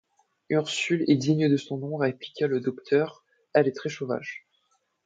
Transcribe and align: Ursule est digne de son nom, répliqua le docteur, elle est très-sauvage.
Ursule 0.49 1.05
est 1.07 1.15
digne 1.15 1.47
de 1.47 1.57
son 1.57 1.77
nom, 1.77 1.95
répliqua 1.97 2.47
le 2.47 2.59
docteur, 2.59 3.23
elle 3.53 3.67
est 3.67 3.75
très-sauvage. 3.77 4.47